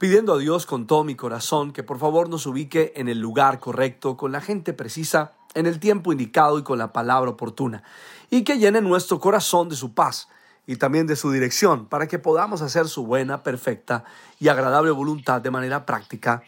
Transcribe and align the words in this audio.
pidiendo 0.00 0.32
a 0.32 0.38
Dios 0.38 0.64
con 0.64 0.86
todo 0.86 1.04
mi 1.04 1.14
corazón 1.14 1.74
que 1.74 1.82
por 1.82 1.98
favor 1.98 2.30
nos 2.30 2.46
ubique 2.46 2.94
en 2.96 3.06
el 3.10 3.20
lugar 3.20 3.60
correcto, 3.60 4.16
con 4.16 4.32
la 4.32 4.40
gente 4.40 4.72
precisa, 4.72 5.32
en 5.52 5.66
el 5.66 5.78
tiempo 5.78 6.10
indicado 6.10 6.58
y 6.58 6.62
con 6.62 6.78
la 6.78 6.90
palabra 6.90 7.32
oportuna, 7.32 7.82
y 8.30 8.42
que 8.42 8.56
llene 8.56 8.80
nuestro 8.80 9.20
corazón 9.20 9.68
de 9.68 9.76
su 9.76 9.92
paz 9.92 10.28
y 10.66 10.76
también 10.76 11.06
de 11.06 11.16
su 11.16 11.30
dirección, 11.30 11.84
para 11.84 12.08
que 12.08 12.18
podamos 12.18 12.62
hacer 12.62 12.88
su 12.88 13.04
buena, 13.04 13.42
perfecta 13.42 14.04
y 14.38 14.48
agradable 14.48 14.90
voluntad 14.90 15.42
de 15.42 15.50
manera 15.50 15.84
práctica 15.84 16.44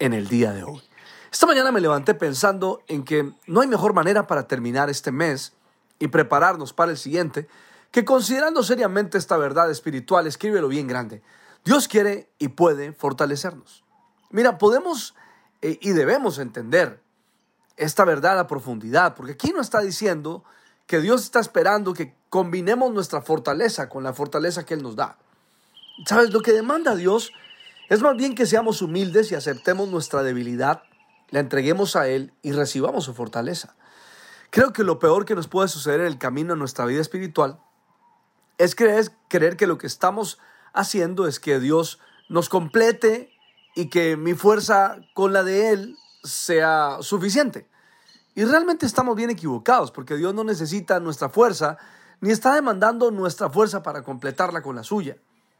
en 0.00 0.12
el 0.12 0.26
día 0.26 0.52
de 0.52 0.64
hoy. 0.64 0.82
Esta 1.30 1.46
mañana 1.46 1.70
me 1.70 1.80
levanté 1.80 2.12
pensando 2.14 2.82
en 2.88 3.04
que 3.04 3.30
no 3.46 3.60
hay 3.60 3.68
mejor 3.68 3.94
manera 3.94 4.26
para 4.26 4.48
terminar 4.48 4.90
este 4.90 5.12
mes 5.12 5.52
y 6.00 6.08
prepararnos 6.08 6.72
para 6.72 6.90
el 6.90 6.98
siguiente 6.98 7.46
que 7.92 8.04
considerando 8.04 8.64
seriamente 8.64 9.16
esta 9.16 9.36
verdad 9.36 9.70
espiritual, 9.70 10.26
escríbelo 10.26 10.66
bien 10.66 10.88
grande 10.88 11.22
Dios 11.66 11.88
quiere 11.88 12.30
y 12.38 12.46
puede 12.46 12.92
fortalecernos. 12.92 13.82
Mira, 14.30 14.56
podemos 14.56 15.16
eh, 15.62 15.78
y 15.82 15.90
debemos 15.90 16.38
entender 16.38 17.02
esta 17.76 18.04
verdad 18.04 18.38
a 18.38 18.46
profundidad, 18.46 19.16
porque 19.16 19.32
aquí 19.32 19.52
no 19.52 19.60
está 19.60 19.80
diciendo 19.80 20.44
que 20.86 21.00
Dios 21.00 21.24
está 21.24 21.40
esperando 21.40 21.92
que 21.92 22.14
combinemos 22.30 22.92
nuestra 22.92 23.20
fortaleza 23.20 23.88
con 23.88 24.04
la 24.04 24.12
fortaleza 24.12 24.64
que 24.64 24.74
Él 24.74 24.82
nos 24.84 24.94
da. 24.94 25.18
¿Sabes? 26.06 26.32
Lo 26.32 26.40
que 26.40 26.52
demanda 26.52 26.94
Dios 26.94 27.32
es 27.88 28.00
más 28.00 28.16
bien 28.16 28.36
que 28.36 28.46
seamos 28.46 28.80
humildes 28.80 29.32
y 29.32 29.34
aceptemos 29.34 29.88
nuestra 29.88 30.22
debilidad, 30.22 30.84
la 31.30 31.40
entreguemos 31.40 31.96
a 31.96 32.06
Él 32.06 32.32
y 32.42 32.52
recibamos 32.52 33.02
su 33.02 33.12
fortaleza. 33.12 33.74
Creo 34.50 34.72
que 34.72 34.84
lo 34.84 35.00
peor 35.00 35.24
que 35.24 35.34
nos 35.34 35.48
puede 35.48 35.66
suceder 35.66 35.98
en 35.98 36.06
el 36.06 36.18
camino 36.18 36.54
de 36.54 36.60
nuestra 36.60 36.84
vida 36.84 37.00
espiritual 37.00 37.58
es 38.56 38.76
creer, 38.76 39.10
creer 39.28 39.56
que 39.56 39.66
lo 39.66 39.78
que 39.78 39.88
estamos 39.88 40.38
haciendo 40.76 41.26
es 41.26 41.40
que 41.40 41.58
Dios 41.58 41.98
nos 42.28 42.48
complete 42.48 43.30
y 43.74 43.88
que 43.88 44.16
mi 44.16 44.34
fuerza 44.34 44.98
con 45.14 45.32
la 45.32 45.42
de 45.42 45.70
Él 45.70 45.96
sea 46.22 46.98
suficiente. 47.00 47.66
Y 48.34 48.44
realmente 48.44 48.86
estamos 48.86 49.16
bien 49.16 49.30
equivocados 49.30 49.90
porque 49.90 50.16
Dios 50.16 50.34
no 50.34 50.44
necesita 50.44 51.00
nuestra 51.00 51.28
fuerza 51.28 51.78
ni 52.20 52.30
está 52.30 52.54
demandando 52.54 53.10
nuestra 53.10 53.50
fuerza 53.50 53.82
para 53.82 54.02
completarla 54.02 54.62
con 54.62 54.76
la 54.76 54.82
suya. 54.82 55.16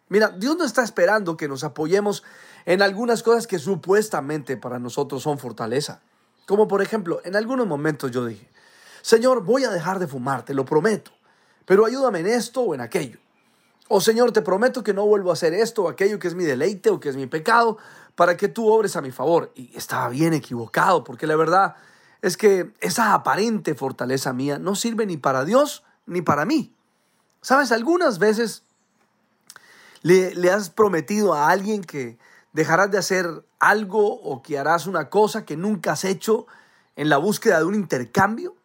Mira, 0.09 0.29
Dios 0.29 0.57
no 0.57 0.65
está 0.65 0.83
esperando 0.85 1.37
que 1.37 1.49
nos 1.49 1.65
apoyemos 1.65 2.23
en 2.65 2.81
algunas 2.81 3.23
cosas 3.23 3.47
que 3.47 3.59
supuestamente 3.59 4.57
para 4.57 4.79
nosotros 4.79 5.23
son 5.23 5.39
fortaleza. 5.39 6.01
Como 6.47 6.69
por 6.69 6.81
ejemplo, 6.81 7.21
en 7.25 7.35
algunos 7.35 7.67
momentos 7.67 8.11
yo 8.13 8.25
dije, 8.25 8.49
Señor, 9.03 9.43
voy 9.43 9.65
a 9.65 9.71
dejar 9.71 9.99
de 9.99 10.07
fumar, 10.07 10.45
te 10.45 10.55
lo 10.55 10.65
prometo, 10.65 11.11
pero 11.65 11.85
ayúdame 11.85 12.21
en 12.21 12.29
esto 12.29 12.61
o 12.61 12.75
en 12.75 12.81
aquello. 12.81 13.19
Oh 13.89 14.01
Señor, 14.01 14.33
te 14.33 14.43
prometo 14.43 14.83
que 14.83 14.93
no 14.93 15.07
vuelvo 15.07 15.31
a 15.31 15.35
hacer 15.35 15.55
esto 15.55 15.85
o 15.85 15.89
aquello 15.89 16.19
que 16.19 16.29
es 16.29 16.35
mi 16.35 16.45
deleite 16.45 16.91
o 16.91 16.99
que 16.99 17.09
es 17.09 17.17
mi 17.17 17.27
pecado 17.27 17.79
para 18.17 18.37
que 18.37 18.49
tú 18.49 18.69
obres 18.69 18.97
a 18.97 19.03
mi 19.03 19.13
favor. 19.13 19.53
Y 19.55 19.77
estaba 19.77 20.09
bien 20.09 20.33
equivocado, 20.33 21.05
porque 21.05 21.27
la 21.27 21.37
verdad 21.37 21.77
es 22.23 22.37
que 22.37 22.73
esa 22.81 23.15
aparente 23.15 23.75
fortaleza 23.75 24.33
mía 24.33 24.59
no 24.59 24.75
sirve 24.75 25.07
ni 25.07 25.17
para 25.17 25.45
Dios 25.45 25.85
ni 26.07 26.23
para 26.23 26.45
mí. 26.45 26.75
Sabes, 27.41 27.71
algunas 27.71 28.19
veces 28.19 28.65
le, 30.03 30.51
has 30.51 30.71
prometido 30.71 31.35
a 31.35 31.51
alguien 31.51 31.85
que 31.85 32.19
dejarás 32.53 32.91
de 32.91 32.99
hacer 32.99 33.45
algo 33.61 34.21
o 34.21 34.43
que 34.43 34.59
harás 34.59 34.87
una 34.87 35.11
cosa 35.11 35.45
que 35.45 35.57
nunca 35.57 35.93
has 35.93 36.05
hecho 36.05 36.47
en 36.97 37.09
la 37.09 37.19
búsqueda 37.19 37.59
de 37.59 37.65
un 37.65 37.75
intercambio. 37.75 38.57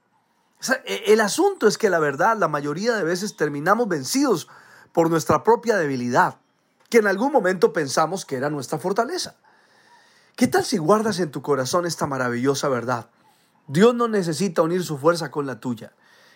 E, 0.86 1.14
el 1.14 1.22
asunto 1.22 1.68
es 1.68 1.78
que 1.78 1.90
la 1.90 2.00
verdad, 2.00 2.38
la 2.38 2.48
mayoría 2.48 2.96
de 2.96 3.04
veces 3.04 3.36
terminamos 3.36 3.88
vencidos 3.88 4.48
por 4.94 5.10
nuestra 5.10 5.44
propia 5.44 5.78
debilidad, 5.78 6.38
que 6.90 6.98
en 7.00 7.08
algún 7.08 7.32
momento 7.32 7.74
pensamos 7.74 8.26
que 8.26 8.36
era 8.36 8.50
nuestra 8.50 8.78
fortaleza. 8.78 9.36
¿Qué 10.36 10.48
tal 10.48 10.66
si 10.66 10.78
guardas 10.78 11.20
en 11.20 11.32
tu 11.32 11.42
corazón 11.42 11.86
esta 11.86 12.08
maravillosa 12.08 12.68
verdad? 12.70 13.10
Dios 13.68 13.94
no 13.96 14.08
necesita 14.08 14.62
unir 14.62 14.84
su 14.84 14.98
fuerza 14.98 15.32
con 15.32 15.46
la 15.46 15.60
tuya. 15.60 15.94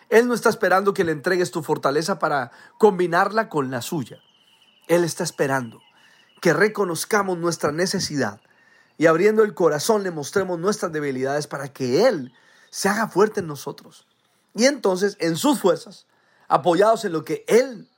Él 0.10 0.28
no 0.28 0.34
está 0.34 0.50
esperando 0.50 0.94
que 0.94 1.04
le 1.04 1.12
entregues 1.12 1.52
tu 1.52 1.64
fortaleza 1.64 2.20
para 2.20 2.52
combinarla 2.78 3.50
con 3.50 3.72
la 3.72 3.82
suya. 3.82 4.20
Él 4.88 5.04
está 5.04 5.24
esperando 5.24 5.82
que 6.42 6.54
reconozcamos 6.54 7.38
nuestra 7.38 7.72
necesidad 7.72 8.40
y 8.98 9.08
abriendo 9.08 9.44
el 9.44 9.54
corazón 9.54 10.04
le 10.04 10.12
mostremos 10.12 10.60
nuestras 10.60 10.92
debilidades 10.92 11.48
para 11.48 11.74
que 11.74 12.08
Él 12.08 12.34
se 12.70 12.88
haga 12.88 13.08
fuerte 13.08 13.40
en 13.40 13.48
nosotros. 13.48 14.08
Y 14.54 14.66
entonces, 14.66 15.18
en 15.20 15.36
sus 15.36 15.60
fuerzas, 15.60 16.06
apoyados 16.48 17.04
en 17.04 17.14
lo 17.14 17.26
que 17.26 17.44
Él 17.48 17.90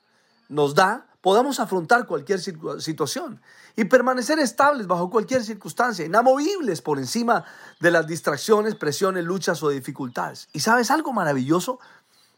nos 0.49 0.75
da, 0.75 1.07
podamos 1.21 1.59
afrontar 1.59 2.05
cualquier 2.05 2.39
situación 2.39 3.41
y 3.75 3.85
permanecer 3.85 4.39
estables 4.39 4.87
bajo 4.87 5.09
cualquier 5.09 5.43
circunstancia, 5.43 6.05
inamovibles 6.05 6.81
por 6.81 6.97
encima 6.97 7.43
de 7.79 7.91
las 7.91 8.07
distracciones, 8.07 8.75
presiones, 8.75 9.25
luchas 9.25 9.61
o 9.63 9.69
dificultades. 9.69 10.49
¿Y 10.53 10.61
sabes 10.61 10.89
algo 10.89 11.13
maravilloso? 11.13 11.79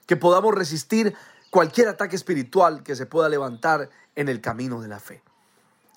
Que 0.06 0.16
podamos 0.16 0.56
resistir 0.56 1.16
cualquier 1.50 1.88
ataque 1.88 2.16
espiritual 2.16 2.84
que 2.84 2.96
se 2.96 3.06
pueda 3.06 3.30
levantar 3.30 3.90
en 4.16 4.28
el 4.28 4.42
camino 4.42 4.82
de 4.82 4.88
la 4.88 5.00
fe. 5.00 5.24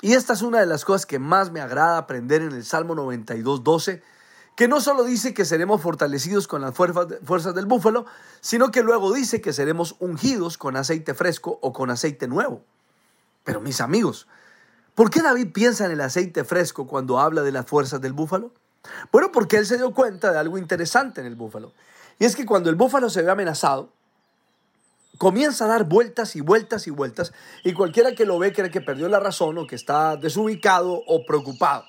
Y 0.00 0.14
esta 0.14 0.32
es 0.32 0.42
una 0.42 0.60
de 0.60 0.66
las 0.66 0.84
cosas 0.84 1.06
que 1.06 1.18
más 1.18 1.50
me 1.50 1.60
agrada 1.60 1.96
aprender 1.96 2.42
en 2.42 2.52
el 2.52 2.64
Salmo 2.64 2.94
92, 2.94 3.62
12 3.62 4.02
que 4.54 4.68
no 4.68 4.80
solo 4.80 5.04
dice 5.04 5.34
que 5.34 5.44
seremos 5.44 5.80
fortalecidos 5.80 6.46
con 6.46 6.60
las 6.60 6.74
fuerzas 6.74 7.54
del 7.54 7.66
búfalo, 7.66 8.06
sino 8.40 8.70
que 8.70 8.82
luego 8.82 9.12
dice 9.12 9.40
que 9.40 9.52
seremos 9.52 9.96
ungidos 9.98 10.58
con 10.58 10.76
aceite 10.76 11.14
fresco 11.14 11.58
o 11.62 11.72
con 11.72 11.90
aceite 11.90 12.28
nuevo. 12.28 12.62
Pero 13.44 13.60
mis 13.60 13.80
amigos, 13.80 14.28
¿por 14.94 15.10
qué 15.10 15.22
David 15.22 15.52
piensa 15.52 15.86
en 15.86 15.92
el 15.92 16.00
aceite 16.00 16.44
fresco 16.44 16.86
cuando 16.86 17.18
habla 17.18 17.42
de 17.42 17.52
las 17.52 17.66
fuerzas 17.66 18.00
del 18.00 18.12
búfalo? 18.12 18.52
Bueno, 19.10 19.32
porque 19.32 19.56
él 19.56 19.66
se 19.66 19.78
dio 19.78 19.92
cuenta 19.94 20.32
de 20.32 20.38
algo 20.38 20.58
interesante 20.58 21.20
en 21.20 21.26
el 21.26 21.36
búfalo. 21.36 21.72
Y 22.18 22.24
es 22.24 22.36
que 22.36 22.44
cuando 22.44 22.68
el 22.68 22.76
búfalo 22.76 23.08
se 23.08 23.22
ve 23.22 23.30
amenazado, 23.30 23.90
comienza 25.18 25.64
a 25.64 25.68
dar 25.68 25.84
vueltas 25.84 26.36
y 26.36 26.40
vueltas 26.40 26.86
y 26.86 26.90
vueltas, 26.90 27.32
y 27.64 27.72
cualquiera 27.72 28.14
que 28.14 28.26
lo 28.26 28.38
ve 28.38 28.52
cree 28.52 28.70
que 28.70 28.80
perdió 28.80 29.08
la 29.08 29.20
razón 29.20 29.56
o 29.58 29.66
que 29.66 29.76
está 29.76 30.16
desubicado 30.16 31.02
o 31.06 31.24
preocupado. 31.24 31.84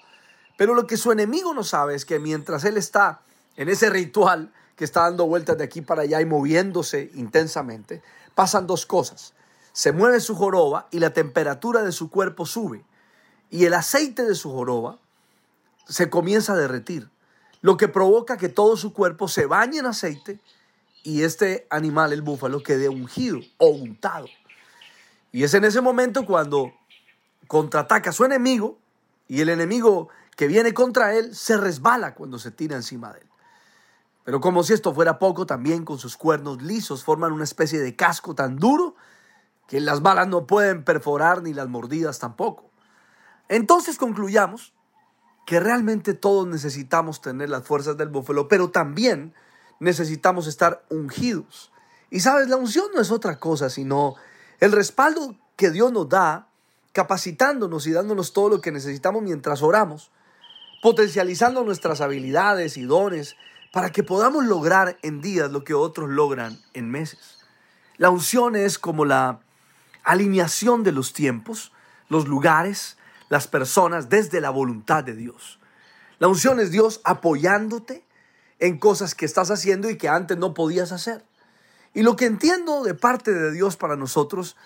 Pero 0.58 0.74
lo 0.74 0.88
que 0.88 0.97
su 0.97 1.12
enemigo 1.12 1.53
no 1.53 1.64
sabe 1.64 1.96
es 1.96 2.06
que 2.06 2.19
mientras 2.19 2.64
él 2.64 2.78
está 2.78 3.22
en 3.56 3.69
ese 3.69 3.90
ritual 3.90 4.53
que 4.75 4.84
está 4.84 5.02
dando 5.02 5.25
vueltas 5.25 5.58
de 5.58 5.64
aquí 5.64 5.81
para 5.81 6.03
allá 6.03 6.22
y 6.22 6.25
moviéndose 6.25 7.12
intensamente, 7.16 8.02
pasan 8.36 8.68
dos 8.68 8.86
cosas. 8.86 9.34
Se 9.72 9.92
mueve 9.92 10.19
su 10.19 10.36
joroba 10.36 10.88
y 10.92 11.00
la 11.00 11.12
temperatura 11.12 11.84
de 11.84 11.92
su 11.92 12.09
cuerpo 12.09 12.46
sube. 12.46 12.84
Y 13.50 13.66
el 13.66 13.74
aceite 13.74 14.24
de 14.24 14.36
su 14.36 14.52
joroba 14.52 14.97
se 15.88 16.09
comienza 16.09 16.53
a 16.53 16.58
derretir, 16.58 17.09
lo 17.62 17.78
que 17.78 17.88
provoca 17.88 18.38
que 18.38 18.50
todo 18.50 18.78
su 18.78 18.94
cuerpo 18.94 19.28
se 19.28 19.46
bañe 19.46 19.80
en 19.80 19.86
aceite 19.86 20.40
y 21.03 21.24
este 21.24 21.68
animal, 21.69 22.13
el 22.13 22.22
búfalo, 22.22 22.63
quede 22.63 22.90
ungido 22.90 23.40
o 23.58 23.68
untado. 23.68 24.28
Y 25.31 25.44
es 25.44 25.53
en 25.53 25.66
ese 25.66 25.81
momento 25.81 26.25
cuando 26.25 26.74
contraataca 27.47 28.12
a 28.12 28.13
su 28.13 28.25
enemigo 28.25 28.78
y 29.28 29.42
el 29.42 29.50
enemigo 29.50 30.10
que 30.35 30.47
viene 30.47 30.74
contra 30.74 31.15
él 31.15 31.35
se 31.35 31.57
resbala 31.57 32.15
cuando 32.15 32.39
se 32.39 32.51
tira 32.51 32.75
encima 32.75 33.13
de 33.13 33.19
él. 33.19 33.27
Pero 34.24 34.39
como 34.39 34.63
si 34.63 34.74
esto 34.74 34.94
fuera 34.94 35.19
poco, 35.19 35.45
también 35.45 35.83
con 35.83 36.00
sus 36.00 36.15
cuernos 36.15 36.62
lisos 36.62 37.03
forman 37.03 37.33
una 37.33 37.44
especie 37.44 37.80
de 37.80 37.95
casco 37.95 38.35
tan 38.35 38.56
duro 38.56 38.95
que 39.68 39.80
las 39.80 40.01
balas 40.01 40.27
no 40.27 40.47
pueden 40.47 40.83
perforar 40.83 41.41
ni 41.41 41.53
las 41.53 41.68
mordidas 41.68 42.19
tampoco. 42.19 42.69
Entonces 43.50 43.97
concluyamos 43.97 44.74
que 45.45 45.59
realmente 45.59 46.13
todos 46.13 46.47
necesitamos 46.47 47.21
tener 47.21 47.50
las 47.50 47.63
fuerzas 47.63 47.97
del 47.97 48.09
búfalo, 48.09 48.47
pero 48.47 48.71
también 48.71 49.33
necesitamos 49.80 50.47
estar 50.47 50.85
ungidos. 50.89 51.71
Y 52.09 52.21
sabes, 52.21 52.47
la 52.47 52.56
unción 52.56 52.85
no 52.95 53.01
es 53.01 53.12
otra 53.12 53.39
cosa, 53.39 53.69
sino 53.69 54.15
el 54.59 54.71
respaldo 54.71 55.35
que 55.57 55.71
Dios 55.71 55.91
nos 55.91 56.07
da, 56.07 56.47
capacitándonos 56.94 57.88
y 57.88 57.91
dándonos 57.91 58.31
todo 58.31 58.50
lo 58.50 58.62
que 58.62 58.71
necesitamos 58.71 59.21
mientras 59.21 59.62
oramos 59.62 60.12
potencializando 60.83 61.63
nuestras 61.63 62.01
habilidades 62.01 62.75
y 62.75 62.83
dones 62.83 63.38
para 63.71 63.94
que 63.94 64.03
podamos 64.03 64.44
lograr 64.44 64.97
en 65.01 65.21
días 65.21 65.50
lo 65.50 65.63
que 65.63 65.74
otros 65.74 66.09
logran 66.09 66.59
en 66.74 66.91
meses. 66.91 67.39
La 67.95 68.09
unción 68.09 68.57
es 68.57 68.77
como 68.77 69.06
la 69.06 69.39
alineación 70.03 70.83
de 70.83 70.91
los 70.91 71.13
tiempos, 71.13 71.71
los 72.09 72.27
lugares, 72.27 72.97
las 73.30 73.47
personas 73.47 74.09
desde 74.09 74.41
la 74.41 74.50
voluntad 74.50 75.06
de 75.06 75.15
Dios. 75.15 75.57
La 76.19 76.27
unción 76.27 76.59
es 76.59 76.69
Dios 76.69 77.00
apoyándote 77.06 78.06
en 78.59 78.77
cosas 78.77 79.15
que 79.15 79.24
estás 79.24 79.51
haciendo 79.51 79.89
y 79.89 79.97
que 79.97 80.09
antes 80.09 80.38
no 80.38 80.53
podías 80.53 80.91
hacer. 80.91 81.24
Y 81.94 82.01
lo 82.01 82.18
que 82.18 82.25
entiendo 82.25 82.83
de 82.83 82.94
parte 82.94 83.31
de 83.31 83.53
Dios 83.53 83.77
para 83.77 83.95
nosotros 83.95 84.57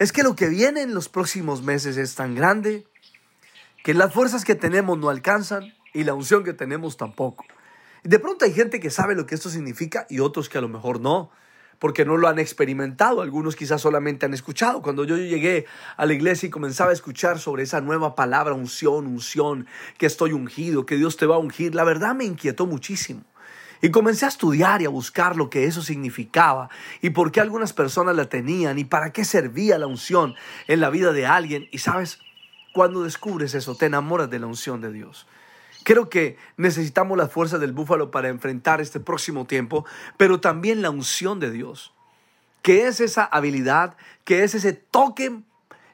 es 0.00 0.10
que 0.10 0.24
lo 0.24 0.34
que 0.34 0.48
viene 0.48 0.82
en 0.82 0.92
los 0.92 1.08
próximos 1.08 1.62
meses 1.62 1.96
es 1.98 2.16
tan 2.16 2.34
grande 2.34 2.84
que 3.82 3.94
las 3.94 4.12
fuerzas 4.12 4.44
que 4.44 4.54
tenemos 4.54 4.98
no 4.98 5.08
alcanzan 5.08 5.74
y 5.92 6.04
la 6.04 6.14
unción 6.14 6.44
que 6.44 6.52
tenemos 6.52 6.96
tampoco. 6.96 7.44
De 8.04 8.18
pronto 8.18 8.44
hay 8.44 8.52
gente 8.52 8.80
que 8.80 8.90
sabe 8.90 9.14
lo 9.14 9.26
que 9.26 9.34
esto 9.34 9.48
significa 9.48 10.06
y 10.10 10.20
otros 10.20 10.48
que 10.48 10.58
a 10.58 10.60
lo 10.60 10.68
mejor 10.68 11.00
no, 11.00 11.30
porque 11.78 12.04
no 12.04 12.16
lo 12.16 12.28
han 12.28 12.38
experimentado. 12.38 13.22
Algunos 13.22 13.56
quizás 13.56 13.80
solamente 13.80 14.26
han 14.26 14.34
escuchado. 14.34 14.82
Cuando 14.82 15.04
yo 15.04 15.16
llegué 15.16 15.66
a 15.96 16.06
la 16.06 16.12
iglesia 16.12 16.46
y 16.46 16.50
comenzaba 16.50 16.90
a 16.90 16.94
escuchar 16.94 17.38
sobre 17.38 17.64
esa 17.64 17.80
nueva 17.80 18.14
palabra, 18.14 18.54
unción, 18.54 19.06
unción, 19.06 19.66
que 19.98 20.06
estoy 20.06 20.32
ungido, 20.32 20.86
que 20.86 20.96
Dios 20.96 21.16
te 21.16 21.26
va 21.26 21.36
a 21.36 21.38
ungir, 21.38 21.74
la 21.74 21.84
verdad 21.84 22.14
me 22.14 22.24
inquietó 22.24 22.66
muchísimo. 22.66 23.22
Y 23.80 23.90
comencé 23.90 24.26
a 24.26 24.28
estudiar 24.28 24.80
y 24.80 24.84
a 24.84 24.90
buscar 24.90 25.36
lo 25.36 25.50
que 25.50 25.64
eso 25.64 25.82
significaba 25.82 26.70
y 27.00 27.10
por 27.10 27.32
qué 27.32 27.40
algunas 27.40 27.72
personas 27.72 28.14
la 28.14 28.28
tenían 28.28 28.78
y 28.78 28.84
para 28.84 29.12
qué 29.12 29.24
servía 29.24 29.76
la 29.76 29.88
unción 29.88 30.36
en 30.68 30.80
la 30.80 30.88
vida 30.88 31.12
de 31.12 31.26
alguien. 31.26 31.66
Y 31.72 31.78
sabes, 31.78 32.20
cuando 32.72 33.02
descubres 33.02 33.54
eso, 33.54 33.74
te 33.74 33.86
enamoras 33.86 34.30
de 34.30 34.38
la 34.38 34.46
unción 34.46 34.80
de 34.80 34.92
Dios. 34.92 35.26
Creo 35.84 36.08
que 36.08 36.36
necesitamos 36.56 37.18
la 37.18 37.28
fuerza 37.28 37.58
del 37.58 37.72
búfalo 37.72 38.10
para 38.10 38.28
enfrentar 38.28 38.80
este 38.80 39.00
próximo 39.00 39.46
tiempo, 39.46 39.84
pero 40.16 40.40
también 40.40 40.82
la 40.82 40.90
unción 40.90 41.40
de 41.40 41.50
Dios, 41.50 41.92
que 42.62 42.86
es 42.86 43.00
esa 43.00 43.24
habilidad, 43.24 43.96
que 44.24 44.44
es 44.44 44.54
ese 44.54 44.72
toque 44.72 45.42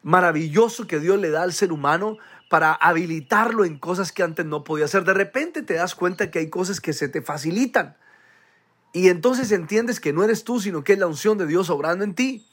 maravilloso 0.03 0.87
que 0.87 1.01
Dios 1.01 1.19
le 1.19 1.31
da 1.31 1.43
al 1.43 1.53
ser 1.53 1.73
humano 1.73 2.19
para 2.49 2.73
habilitarlo 2.73 3.65
en 3.65 3.79
cosas 3.79 4.13
que 4.13 4.23
antes 4.23 4.47
no 4.47 4.65
podía 4.65 4.87
hacer. 4.87 5.05
De 5.05 5.15
repente 5.15 5.63
te 5.63 5.75
das 5.75 5.95
cuenta 5.95 6.31
que 6.31 6.39
hay 6.39 6.51
cosas 6.51 6.81
que 6.81 6.93
se 6.93 7.09
te 7.09 7.23
facilitan. 7.23 7.97
Y 8.93 9.09
entonces 9.09 9.53
entiendes 9.53 10.01
que 10.01 10.13
no 10.13 10.25
eres 10.25 10.45
tú, 10.45 10.61
sino 10.61 10.83
que 10.83 10.95
es 10.95 10.99
la 10.99 11.07
unción 11.07 11.37
de 11.37 11.47
Dios 11.47 11.69
obrando 11.71 12.05
en 12.05 12.15
ti. 12.15 12.47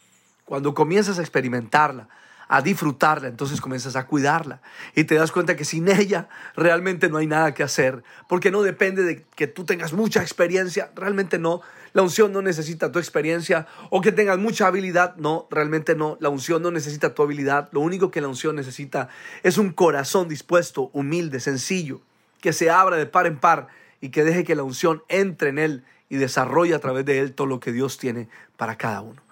Cuando 0.43 0.73
comienzas 0.73 1.17
a 1.17 1.21
experimentarla, 1.21 2.09
a 2.47 2.61
disfrutarla, 2.61 3.27
entonces 3.27 3.61
comienzas 3.61 3.95
a 3.95 4.05
cuidarla. 4.05 4.61
Y 4.95 5.05
te 5.05 5.15
das 5.15 5.31
cuenta 5.31 5.55
que 5.55 5.65
sin 5.65 5.87
ella 5.87 6.29
realmente 6.55 7.09
no 7.09 7.17
hay 7.17 7.27
nada 7.27 7.53
que 7.53 7.63
hacer, 7.63 8.03
porque 8.27 8.51
no 8.51 8.61
depende 8.61 9.03
de 9.03 9.23
que 9.35 9.47
tú 9.47 9.65
tengas 9.65 9.93
mucha 9.93 10.21
experiencia, 10.21 10.91
realmente 10.95 11.39
no, 11.39 11.61
la 11.93 12.01
unción 12.01 12.33
no 12.33 12.41
necesita 12.41 12.91
tu 12.91 12.99
experiencia 12.99 13.67
o 13.89 14.01
que 14.01 14.11
tengas 14.11 14.37
mucha 14.37 14.67
habilidad, 14.67 15.15
no, 15.15 15.47
realmente 15.49 15.95
no, 15.95 16.17
la 16.19 16.29
unción 16.29 16.61
no 16.61 16.71
necesita 16.71 17.13
tu 17.13 17.23
habilidad, 17.23 17.69
lo 17.71 17.79
único 17.79 18.11
que 18.11 18.21
la 18.21 18.27
unción 18.27 18.55
necesita 18.55 19.09
es 19.43 19.57
un 19.57 19.71
corazón 19.71 20.27
dispuesto, 20.27 20.89
humilde, 20.93 21.39
sencillo, 21.39 22.01
que 22.41 22.53
se 22.53 22.69
abra 22.69 22.97
de 22.97 23.05
par 23.05 23.27
en 23.27 23.37
par 23.37 23.67
y 24.01 24.09
que 24.09 24.23
deje 24.23 24.43
que 24.43 24.55
la 24.55 24.63
unción 24.63 25.03
entre 25.07 25.49
en 25.49 25.57
él 25.57 25.83
y 26.09 26.17
desarrolle 26.17 26.75
a 26.75 26.79
través 26.79 27.05
de 27.05 27.19
él 27.19 27.33
todo 27.33 27.47
lo 27.47 27.59
que 27.59 27.71
Dios 27.71 27.97
tiene 27.97 28.27
para 28.57 28.77
cada 28.77 29.01
uno. 29.01 29.24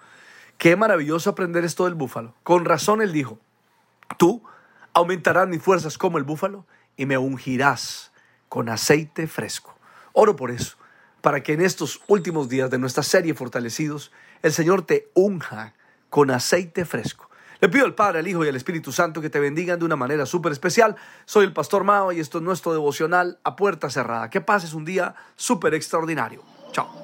Qué 0.58 0.76
maravilloso 0.76 1.30
aprender 1.30 1.64
esto 1.64 1.84
del 1.84 1.94
búfalo. 1.94 2.34
Con 2.42 2.64
razón 2.64 3.02
él 3.02 3.12
dijo, 3.12 3.38
tú 4.18 4.42
aumentarás 4.92 5.48
mis 5.48 5.62
fuerzas 5.62 5.98
como 5.98 6.18
el 6.18 6.24
búfalo 6.24 6.66
y 6.96 7.06
me 7.06 7.18
ungirás 7.18 8.12
con 8.48 8.68
aceite 8.68 9.26
fresco. 9.26 9.76
Oro 10.12 10.36
por 10.36 10.50
eso, 10.50 10.76
para 11.20 11.42
que 11.42 11.54
en 11.54 11.60
estos 11.60 12.00
últimos 12.06 12.48
días 12.48 12.70
de 12.70 12.78
nuestra 12.78 13.02
serie 13.02 13.34
Fortalecidos, 13.34 14.12
el 14.42 14.52
Señor 14.52 14.82
te 14.82 15.10
unja 15.14 15.74
con 16.08 16.30
aceite 16.30 16.84
fresco. 16.84 17.28
Le 17.60 17.68
pido 17.68 17.86
al 17.86 17.94
Padre, 17.94 18.18
al 18.18 18.28
Hijo 18.28 18.44
y 18.44 18.48
al 18.48 18.56
Espíritu 18.56 18.92
Santo 18.92 19.20
que 19.20 19.30
te 19.30 19.40
bendigan 19.40 19.78
de 19.78 19.84
una 19.84 19.96
manera 19.96 20.26
súper 20.26 20.52
especial. 20.52 20.96
Soy 21.24 21.44
el 21.44 21.52
Pastor 21.52 21.82
Mao 21.82 22.12
y 22.12 22.20
esto 22.20 22.38
es 22.38 22.44
nuestro 22.44 22.72
devocional 22.72 23.38
a 23.42 23.56
puerta 23.56 23.90
cerrada. 23.90 24.28
Que 24.30 24.40
pases 24.40 24.74
un 24.74 24.84
día 24.84 25.14
súper 25.34 25.74
extraordinario. 25.74 26.42
Chao. 26.72 27.03